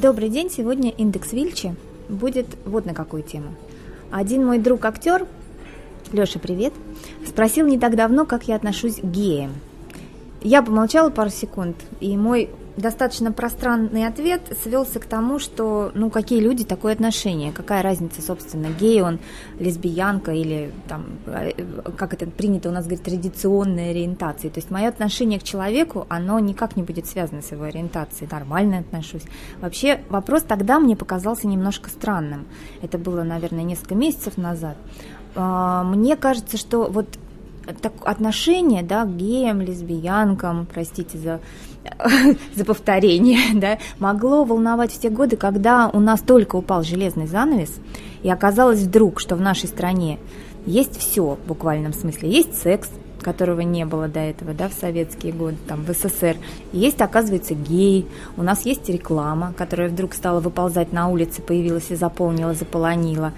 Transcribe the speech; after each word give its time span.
Добрый 0.00 0.30
день, 0.30 0.48
сегодня 0.48 0.90
индекс 0.92 1.32
Вильчи 1.32 1.74
будет 2.08 2.46
вот 2.64 2.86
на 2.86 2.94
какую 2.94 3.22
тему. 3.22 3.54
Один 4.10 4.46
мой 4.46 4.58
друг 4.58 4.86
актер, 4.86 5.26
Леша, 6.10 6.38
привет, 6.38 6.72
спросил 7.26 7.66
не 7.66 7.78
так 7.78 7.96
давно, 7.96 8.24
как 8.24 8.48
я 8.48 8.56
отношусь 8.56 8.94
к 8.94 9.04
геям. 9.04 9.50
Я 10.40 10.62
помолчала 10.62 11.10
пару 11.10 11.28
секунд, 11.28 11.76
и 12.00 12.16
мой 12.16 12.48
достаточно 12.76 13.32
пространный 13.32 14.06
ответ 14.06 14.40
свелся 14.62 15.00
к 15.00 15.06
тому, 15.06 15.38
что, 15.38 15.90
ну, 15.94 16.10
какие 16.10 16.40
люди, 16.40 16.64
такое 16.64 16.92
отношение, 16.92 17.52
какая 17.52 17.82
разница, 17.82 18.22
собственно, 18.22 18.68
гей 18.68 19.02
он, 19.02 19.18
лесбиянка 19.58 20.32
или 20.32 20.72
там, 20.88 21.06
э, 21.26 21.52
как 21.96 22.14
это 22.14 22.26
принято 22.26 22.68
у 22.68 22.72
нас 22.72 22.84
говорить, 22.84 23.04
традиционной 23.04 23.90
ориентации. 23.90 24.48
То 24.48 24.58
есть 24.58 24.70
мое 24.70 24.88
отношение 24.88 25.38
к 25.38 25.42
человеку, 25.42 26.06
оно 26.08 26.38
никак 26.38 26.76
не 26.76 26.82
будет 26.82 27.06
связано 27.06 27.42
с 27.42 27.52
его 27.52 27.64
ориентацией, 27.64 28.28
нормально 28.30 28.78
отношусь. 28.78 29.24
Вообще 29.60 30.00
вопрос 30.08 30.42
тогда 30.42 30.78
мне 30.78 30.96
показался 30.96 31.46
немножко 31.46 31.90
странным. 31.90 32.46
Это 32.82 32.98
было, 32.98 33.22
наверное, 33.22 33.64
несколько 33.64 33.94
месяцев 33.94 34.36
назад. 34.36 34.76
А, 35.34 35.84
мне 35.84 36.16
кажется, 36.16 36.56
что 36.56 36.90
вот 36.90 37.06
так, 37.82 37.92
отношение 38.04 38.82
да, 38.82 39.04
к 39.04 39.16
геям, 39.16 39.60
лесбиянкам, 39.60 40.66
простите 40.66 41.18
за 41.18 41.40
за 42.54 42.64
повторение, 42.64 43.38
да, 43.54 43.78
могло 43.98 44.44
волновать 44.44 44.92
в 44.92 45.00
те 45.00 45.10
годы, 45.10 45.36
когда 45.36 45.90
у 45.92 46.00
нас 46.00 46.20
только 46.20 46.56
упал 46.56 46.82
железный 46.82 47.26
занавес, 47.26 47.72
и 48.22 48.30
оказалось 48.30 48.80
вдруг, 48.80 49.20
что 49.20 49.36
в 49.36 49.40
нашей 49.40 49.68
стране 49.68 50.18
есть 50.66 50.98
все 50.98 51.38
в 51.42 51.46
буквальном 51.46 51.92
смысле. 51.92 52.30
Есть 52.30 52.60
секс, 52.60 52.90
которого 53.22 53.60
не 53.60 53.84
было 53.84 54.08
до 54.08 54.20
этого, 54.20 54.52
да, 54.52 54.68
в 54.68 54.72
советские 54.72 55.32
годы, 55.32 55.56
там, 55.66 55.84
в 55.84 55.92
СССР. 55.92 56.36
Есть, 56.72 57.00
оказывается, 57.00 57.54
гей, 57.54 58.06
у 58.36 58.42
нас 58.42 58.64
есть 58.64 58.88
реклама, 58.88 59.54
которая 59.56 59.88
вдруг 59.88 60.14
стала 60.14 60.40
выползать 60.40 60.92
на 60.92 61.08
улице, 61.08 61.42
появилась 61.42 61.90
и 61.90 61.96
заполнила, 61.96 62.54
заполонила. 62.54 63.32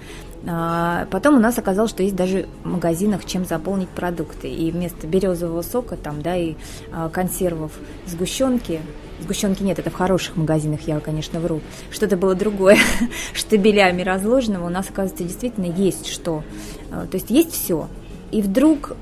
А, 0.45 1.07
потом 1.09 1.35
у 1.35 1.39
нас 1.39 1.57
оказалось, 1.57 1.91
что 1.91 2.03
есть 2.03 2.15
даже 2.15 2.47
в 2.63 2.67
магазинах 2.67 3.25
чем 3.25 3.45
заполнить 3.45 3.89
продукты. 3.89 4.49
И 4.49 4.71
вместо 4.71 5.07
березового 5.07 5.61
сока 5.61 5.95
там, 5.95 6.21
да, 6.21 6.35
и 6.35 6.55
а, 6.91 7.09
консервов 7.09 7.71
сгущенки, 8.05 8.81
сгущенки 9.21 9.63
нет, 9.63 9.79
это 9.79 9.89
в 9.89 9.93
хороших 9.93 10.35
магазинах, 10.35 10.81
я, 10.81 10.99
конечно, 10.99 11.39
вру, 11.39 11.61
что-то 11.91 12.17
было 12.17 12.35
другое, 12.35 12.77
штабелями 13.33 14.01
разложенного, 14.01 14.65
у 14.65 14.69
нас, 14.69 14.89
оказывается, 14.89 15.23
действительно 15.23 15.65
есть 15.65 16.07
что. 16.07 16.43
А, 16.91 17.05
то 17.07 17.15
есть 17.15 17.29
есть 17.29 17.53
все. 17.53 17.87
И 18.31 18.41
вдруг 18.41 18.97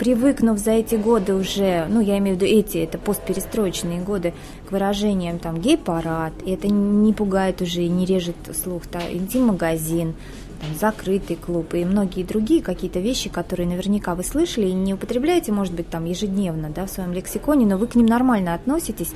привыкнув 0.00 0.58
за 0.58 0.70
эти 0.70 0.94
годы 0.94 1.34
уже, 1.34 1.84
ну, 1.90 2.00
я 2.00 2.16
имею 2.16 2.34
в 2.34 2.40
виду 2.40 2.50
эти, 2.50 2.78
это 2.78 2.96
постперестроечные 2.96 4.00
годы, 4.00 4.32
к 4.66 4.72
выражениям 4.72 5.38
там 5.38 5.60
гей-парад, 5.60 6.32
и 6.46 6.52
это 6.52 6.68
не 6.68 7.12
пугает 7.12 7.60
уже 7.60 7.82
и 7.82 7.88
не 7.88 8.06
режет 8.06 8.36
слух, 8.54 8.84
да, 8.90 9.00
интим-магазин, 9.12 10.14
там, 10.58 10.70
закрытый 10.80 11.36
клуб 11.36 11.74
и 11.74 11.84
многие 11.84 12.22
другие 12.22 12.62
какие-то 12.62 12.98
вещи, 12.98 13.28
которые 13.28 13.68
наверняка 13.68 14.14
вы 14.14 14.24
слышали 14.24 14.68
и 14.68 14.72
не 14.72 14.94
употребляете, 14.94 15.52
может 15.52 15.74
быть, 15.74 15.90
там 15.90 16.06
ежедневно 16.06 16.70
да, 16.70 16.86
в 16.86 16.90
своем 16.90 17.12
лексиконе, 17.12 17.66
но 17.66 17.76
вы 17.76 17.86
к 17.86 17.94
ним 17.94 18.06
нормально 18.06 18.54
относитесь. 18.54 19.12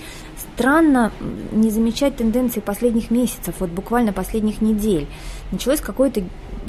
Странно 0.54 1.12
не 1.50 1.70
замечать 1.70 2.16
тенденции 2.16 2.60
последних 2.60 3.10
месяцев, 3.10 3.54
вот 3.58 3.70
буквально 3.70 4.12
последних 4.12 4.60
недель. 4.60 5.06
Началось 5.50 5.80
какое-то 5.80 6.22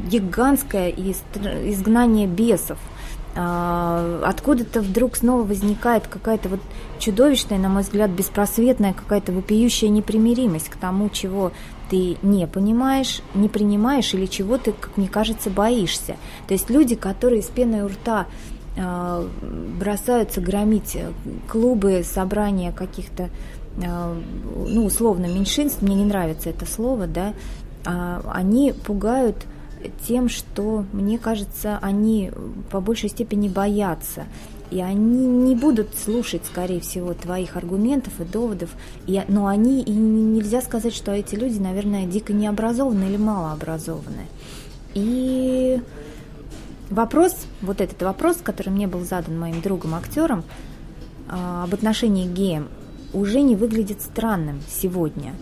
гигантское 0.09 0.91
изгнание 0.91 2.27
бесов– 2.27 2.79
откуда-то 3.35 4.81
вдруг 4.81 5.17
снова 5.17 5.43
возникает 5.43 6.07
какая-то 6.07 6.47
вот 6.47 6.61
чудовищная, 6.99 7.57
на 7.57 7.67
мой 7.67 7.83
взгляд, 7.83 8.09
беспросветная 8.11 8.93
какая-то 8.93 9.33
вопиющая 9.33 9.89
непримиримость 9.89 10.69
к 10.69 10.77
тому, 10.77 11.09
чего 11.09 11.51
ты 11.89 12.17
не 12.21 12.47
понимаешь, 12.47 13.21
не 13.33 13.49
принимаешь 13.49 14.13
или 14.13 14.25
чего 14.25 14.57
ты, 14.57 14.71
как 14.71 14.95
мне 14.95 15.09
кажется, 15.09 15.49
боишься. 15.49 16.15
То 16.47 16.53
есть 16.53 16.69
люди, 16.69 16.95
которые 16.95 17.41
с 17.41 17.47
пеной 17.47 17.81
у 17.81 17.87
рта 17.87 18.27
а, 18.77 19.27
бросаются 19.79 20.39
громить 20.39 20.97
клубы, 21.49 22.03
собрания 22.05 22.71
каких-то, 22.71 23.29
а, 23.85 24.17
ну, 24.55 24.85
условно, 24.85 25.25
меньшинств, 25.25 25.81
мне 25.81 25.95
не 25.95 26.05
нравится 26.05 26.49
это 26.49 26.65
слово, 26.65 27.05
да, 27.07 27.33
они 27.83 28.73
пугают 28.73 29.45
тем, 30.07 30.29
что, 30.29 30.85
мне 30.93 31.17
кажется, 31.17 31.79
они 31.81 32.31
по 32.71 32.81
большей 32.81 33.09
степени 33.09 33.47
боятся. 33.47 34.25
И 34.71 34.81
они 34.81 35.27
не 35.27 35.55
будут 35.55 35.95
слушать, 35.95 36.41
скорее 36.45 36.79
всего, 36.79 37.13
твоих 37.13 37.55
аргументов 37.55 38.19
и 38.19 38.23
доводов. 38.23 38.69
И, 39.05 39.21
но 39.27 39.47
они, 39.47 39.81
и 39.81 39.91
нельзя 39.91 40.61
сказать, 40.61 40.93
что 40.93 41.11
эти 41.11 41.35
люди, 41.35 41.59
наверное, 41.59 42.05
дико 42.05 42.33
необразованные 42.33 43.09
или 43.09 43.17
малообразованные. 43.17 44.27
И 44.95 45.79
вопрос, 46.89 47.35
вот 47.61 47.79
этот 47.79 48.01
вопрос, 48.01 48.37
который 48.43 48.69
мне 48.69 48.87
был 48.87 49.01
задан 49.01 49.37
моим 49.39 49.61
другом-актером, 49.61 50.43
а, 51.29 51.63
об 51.63 51.73
отношении 51.73 52.27
к 52.27 52.31
геям, 52.31 52.67
уже 53.13 53.41
не 53.41 53.55
выглядит 53.55 54.01
странным 54.01 54.61
сегодня. 54.67 55.35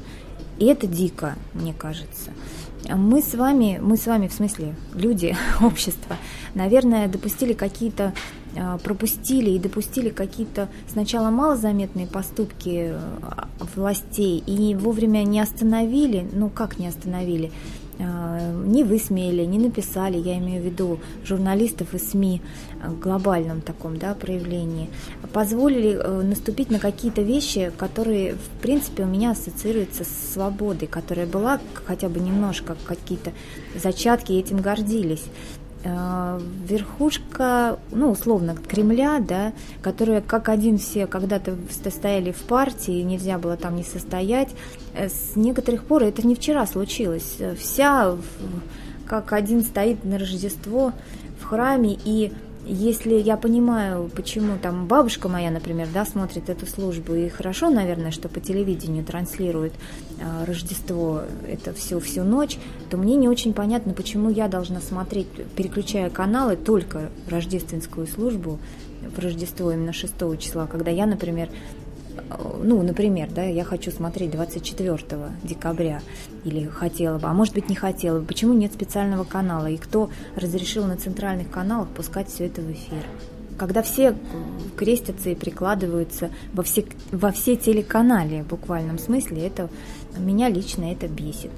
И 0.60 0.66
это 0.66 0.86
дико, 0.86 1.36
мне 1.54 1.74
кажется 1.74 2.32
мы 2.90 3.22
с 3.22 3.34
вами, 3.34 3.80
мы 3.82 3.98
с 3.98 4.06
вами 4.08 4.28
в 4.28 4.34
смысле 4.34 4.76
люди, 4.94 5.36
общество, 5.62 6.18
наверное, 6.54 7.08
допустили 7.08 7.54
какие-то, 7.54 8.14
а, 8.58 8.78
пропустили 8.78 9.52
и 9.52 9.60
допустили 9.60 10.10
какие-то 10.10 10.70
сначала 10.92 11.30
малозаметные 11.30 12.08
поступки 12.08 12.94
а, 12.94 13.48
властей 13.76 14.44
и 14.46 14.76
вовремя 14.76 15.24
не 15.24 15.40
остановили, 15.40 16.28
ну 16.34 16.50
как 16.50 16.78
не 16.78 16.88
остановили, 16.88 17.52
не 18.00 18.84
высмеяли, 18.84 19.44
не 19.46 19.60
написали, 19.60 20.18
я 20.18 20.38
имею 20.38 20.62
в 20.62 20.66
виду 20.66 21.00
журналистов 21.24 21.94
и 21.94 22.00
СМИ 22.00 22.42
в 22.84 23.00
глобальном 23.00 23.62
таком 23.62 23.98
да, 23.98 24.14
проявлении, 24.14 24.90
позволили 25.32 25.98
э, 25.98 26.22
наступить 26.22 26.70
на 26.70 26.80
какие-то 26.80 27.22
вещи, 27.22 27.72
которые, 27.78 28.34
в 28.36 28.62
принципе, 28.62 29.04
у 29.04 29.08
меня 29.08 29.32
ассоциируются 29.32 30.04
с 30.04 30.34
свободой, 30.34 30.88
которая 30.88 31.28
была 31.28 31.60
хотя 31.86 32.10
бы 32.10 32.20
немножко, 32.20 32.76
какие-то 32.86 33.32
зачатки, 33.76 34.34
этим 34.34 34.58
гордились. 34.58 35.24
Э, 35.86 36.40
верхушка, 36.66 37.78
ну, 37.92 38.12
условно, 38.12 38.56
Кремля, 38.56 39.20
да, 39.20 39.52
которая 39.82 40.22
как 40.22 40.48
один 40.48 40.78
все 40.78 41.08
когда-то 41.08 41.58
стояли 41.90 42.32
в 42.32 42.42
партии, 42.44 43.02
нельзя 43.02 43.38
было 43.38 43.58
там 43.58 43.76
не 43.76 43.84
состоять, 43.84 44.50
э, 44.94 45.10
с 45.10 45.36
некоторых 45.36 45.84
пор, 45.84 46.04
это 46.04 46.26
не 46.26 46.36
вчера 46.36 46.66
случилось, 46.68 47.38
вся 47.60 48.16
как 49.06 49.34
один 49.34 49.62
стоит 49.62 50.06
на 50.06 50.18
Рождество 50.18 50.94
в 51.42 51.44
храме 51.44 51.98
и 52.06 52.32
если 52.66 53.16
я 53.16 53.36
понимаю, 53.38 54.10
почему 54.16 54.58
там 54.58 54.88
бабушка 54.88 55.28
моя, 55.28 55.52
например, 55.52 55.88
да, 55.94 56.06
смотрит 56.06 56.50
эту 56.50 56.66
службу, 56.66 57.14
и 57.14 57.30
хорошо, 57.30 57.70
наверное, 57.70 58.12
что 58.12 58.30
по 58.30 58.40
телевидению 58.40 59.04
транслирует 59.04 59.74
э, 60.20 60.46
Рождество 60.46 61.24
это 61.48 61.74
все 61.74 62.00
всю 62.00 62.24
ночь, 62.24 62.58
то 62.90 62.98
мне 62.98 63.16
не 63.16 63.28
очень 63.28 63.54
понятно, 63.54 63.94
почему 63.94 64.30
я 64.30 64.48
должна 64.48 64.80
смотреть, 64.80 65.28
переключая 65.56 66.10
каналы, 66.10 66.56
только 66.56 67.10
рождественскую 67.30 68.08
службу 68.08 68.60
в 69.16 69.20
Рождество 69.20 69.72
именно 69.72 69.92
6 69.94 70.14
числа, 70.40 70.68
когда 70.68 70.90
я, 70.90 71.06
например, 71.06 71.50
ну, 72.64 72.82
например, 72.82 73.30
да, 73.32 73.44
я 73.44 73.64
хочу 73.64 73.92
смотреть 73.92 74.32
24 74.32 74.98
декабря, 75.44 76.02
или 76.44 76.66
хотела 76.66 77.18
бы, 77.18 77.28
а 77.28 77.34
может 77.34 77.54
быть 77.54 77.70
не 77.70 77.76
хотела 77.76 78.20
бы, 78.20 78.26
почему 78.26 78.54
нет 78.54 78.74
специального 78.74 79.24
канала, 79.24 79.68
и 79.68 79.78
кто 79.78 80.10
разрешил 80.36 80.86
на 80.86 80.98
центральных 80.98 81.50
каналах 81.50 81.90
пускать 81.90 82.30
все 82.30 82.48
это 82.48 82.62
в 82.62 82.72
эфир? 82.72 83.04
Когда 83.58 83.84
все 83.84 84.16
крестятся 84.76 85.30
и 85.30 85.36
прикладываются 85.36 86.32
во 86.54 86.64
все, 86.64 86.86
во 87.12 87.32
все 87.32 87.56
телеканали 87.56 88.42
в 88.42 88.48
буквальном 88.48 88.98
смысле, 88.98 89.46
это 89.46 89.70
меня 90.18 90.50
лично 90.50 90.92
это 90.92 91.08
бесит. 91.08 91.52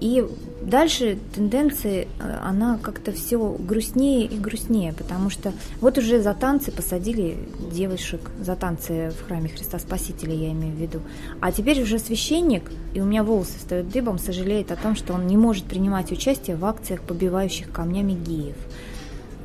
И 0.00 0.24
дальше 0.62 1.18
тенденция, 1.34 2.06
э, 2.20 2.38
она 2.42 2.78
как-то 2.80 3.10
все 3.12 3.56
грустнее 3.58 4.26
и 4.26 4.38
грустнее, 4.38 4.92
потому 4.92 5.28
что 5.28 5.52
вот 5.80 5.98
уже 5.98 6.20
за 6.20 6.34
танцы 6.34 6.70
посадили 6.70 7.36
девушек, 7.72 8.20
за 8.40 8.54
танцы 8.54 9.10
в 9.10 9.26
храме 9.26 9.48
Христа 9.48 9.78
Спасителя, 9.78 10.34
я 10.34 10.52
имею 10.52 10.74
в 10.74 10.78
виду. 10.78 11.00
А 11.40 11.50
теперь 11.50 11.82
уже 11.82 11.98
священник, 11.98 12.70
и 12.94 13.00
у 13.00 13.04
меня 13.04 13.24
волосы 13.24 13.58
стоят 13.58 13.90
дыбом, 13.90 14.18
сожалеет 14.18 14.70
о 14.70 14.76
том, 14.76 14.94
что 14.94 15.14
он 15.14 15.26
не 15.26 15.36
может 15.36 15.64
принимать 15.64 16.12
участие 16.12 16.56
в 16.56 16.64
акциях, 16.64 17.02
побивающих 17.02 17.70
камнями 17.72 18.12
геев. 18.12 18.56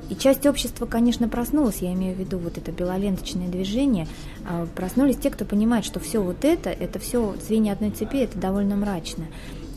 И 0.09 0.15
часть 0.15 0.45
общества, 0.45 0.85
конечно, 0.85 1.29
проснулась, 1.29 1.77
я 1.77 1.93
имею 1.93 2.15
в 2.15 2.19
виду 2.19 2.37
вот 2.37 2.57
это 2.57 2.71
белоленточное 2.71 3.47
движение, 3.47 4.07
а, 4.47 4.67
проснулись 4.75 5.17
те, 5.17 5.31
кто 5.31 5.45
понимает, 5.45 5.85
что 5.85 5.99
все 5.99 6.21
вот 6.21 6.43
это, 6.43 6.69
это 6.69 6.99
все 6.99 7.35
звенья 7.43 7.73
одной 7.73 7.89
цепи, 7.89 8.17
это 8.17 8.37
довольно 8.37 8.75
мрачно. 8.75 9.25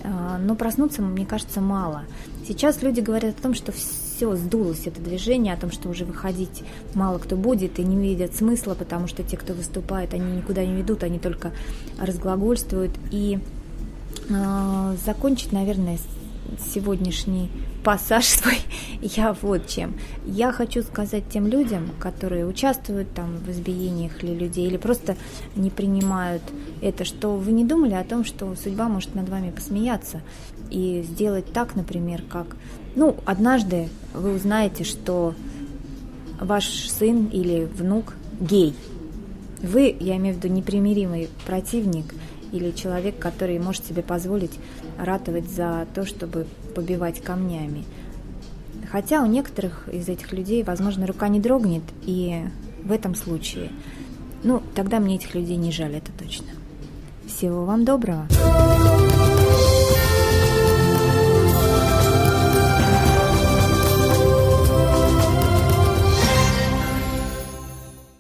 А, 0.06 0.38
но 0.38 0.55
проснуться, 0.55 1.03
мне 1.03 1.26
кажется, 1.26 1.61
мало. 1.61 2.05
Сейчас 2.47 2.82
люди 2.82 3.00
говорят 3.00 3.38
о 3.38 3.43
том, 3.43 3.55
что 3.55 3.73
все 3.73 4.37
сдулось, 4.37 4.87
это 4.87 5.00
движение, 5.00 5.53
о 5.53 5.56
том, 5.56 5.73
что 5.73 5.88
уже 5.88 6.05
выходить 6.05 6.62
мало 6.94 7.19
кто 7.19 7.37
будет 7.37 7.79
и 7.79 7.82
не 7.82 7.97
видят 7.97 8.35
смысла, 8.35 8.75
потому 8.75 9.08
что 9.08 9.23
те, 9.23 9.37
кто 9.37 9.53
выступает, 9.53 10.14
они 10.14 10.37
никуда 10.37 10.64
не 10.64 10.76
ведут, 10.76 11.03
они 11.03 11.19
только 11.19 11.53
разглагольствуют. 12.00 12.93
И 13.11 13.41
э, 14.29 14.97
закончить, 15.05 15.53
наверное, 15.53 15.99
сегодняшний 16.73 17.51
пассаж 17.85 18.25
свой 18.27 18.59
я 19.01 19.33
вот 19.43 19.67
чем. 19.67 19.95
Я 20.25 20.53
хочу 20.53 20.83
сказать 20.83 21.25
тем 21.31 21.47
людям, 21.47 21.91
которые 22.01 22.47
участвуют 22.47 23.13
там 23.15 23.37
в 23.37 23.51
избиениях 23.51 24.23
или 24.25 24.35
людей, 24.35 24.67
или 24.67 24.77
просто 24.77 25.17
не 25.55 25.71
принимают 25.71 26.43
это, 26.81 27.05
что 27.05 27.37
вы 27.37 27.53
не 27.53 27.65
думали 27.65 27.95
о 27.95 28.05
том, 28.05 28.25
что 28.25 28.55
судьба 28.57 28.89
может 28.89 29.15
над 29.15 29.29
вами 29.29 29.51
посмеяться 29.51 30.21
и 30.71 31.05
сделать 31.09 31.53
так, 31.53 31.77
например, 31.77 32.23
как... 32.29 32.57
Ну, 32.97 33.17
однажды 33.25 33.89
вы 34.15 34.35
узнаете, 34.35 34.85
что 34.85 35.35
ваш 36.41 36.65
сын 36.67 37.27
или 37.27 37.65
внук 37.65 38.15
гей. 38.41 38.75
Вы, 39.63 39.97
я 39.99 40.17
имею 40.17 40.35
в 40.35 40.39
виду, 40.39 40.53
непримиримый 40.53 41.29
противник 41.47 42.15
или 42.53 42.71
человек, 42.71 43.19
который 43.19 43.59
может 43.59 43.85
себе 43.85 44.03
позволить 44.03 44.59
ратовать 44.99 45.51
за 45.51 45.87
то, 45.95 46.05
чтобы 46.07 46.47
побивать 46.75 47.23
камнями. 47.23 47.85
Хотя 48.91 49.23
у 49.23 49.27
некоторых 49.27 49.89
из 49.93 50.09
этих 50.09 50.33
людей, 50.33 50.63
возможно, 50.63 51.07
рука 51.07 51.29
не 51.29 51.41
дрогнет, 51.41 51.83
и 52.03 52.45
в 52.85 52.93
этом 52.93 53.15
случае, 53.15 53.71
ну, 54.45 54.63
тогда 54.75 55.01
мне 55.01 55.17
этих 55.17 55.35
людей 55.35 55.57
не 55.57 55.73
жаль, 55.73 55.97
это 55.97 56.13
точно. 56.13 56.49
Всего 57.27 57.65
вам 57.65 57.85
доброго! 57.85 58.27